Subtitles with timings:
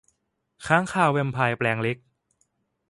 [0.65, 1.97] ค้างคาวแวมไพร์แปลงเล็ก